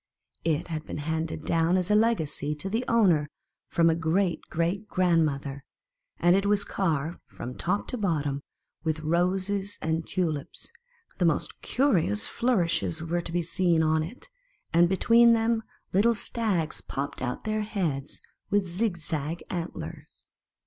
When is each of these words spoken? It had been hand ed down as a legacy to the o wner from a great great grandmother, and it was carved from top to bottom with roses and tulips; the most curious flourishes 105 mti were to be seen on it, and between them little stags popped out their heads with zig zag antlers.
It 0.43 0.69
had 0.69 0.83
been 0.87 0.97
hand 0.97 1.31
ed 1.31 1.45
down 1.45 1.77
as 1.77 1.91
a 1.91 1.95
legacy 1.95 2.55
to 2.55 2.71
the 2.71 2.83
o 2.87 3.03
wner 3.03 3.27
from 3.69 3.87
a 3.87 3.93
great 3.93 4.41
great 4.49 4.87
grandmother, 4.87 5.63
and 6.17 6.35
it 6.35 6.47
was 6.47 6.63
carved 6.63 7.19
from 7.27 7.53
top 7.55 7.87
to 7.89 7.99
bottom 7.99 8.41
with 8.83 9.01
roses 9.01 9.77
and 9.79 10.07
tulips; 10.07 10.71
the 11.19 11.25
most 11.25 11.61
curious 11.61 12.25
flourishes 12.25 13.03
105 13.03 13.11
mti 13.11 13.15
were 13.15 13.21
to 13.21 13.31
be 13.31 13.43
seen 13.43 13.83
on 13.83 14.01
it, 14.01 14.27
and 14.73 14.89
between 14.89 15.33
them 15.33 15.61
little 15.93 16.15
stags 16.15 16.81
popped 16.81 17.21
out 17.21 17.43
their 17.43 17.61
heads 17.61 18.21
with 18.49 18.65
zig 18.65 18.97
zag 18.97 19.43
antlers. 19.51 20.25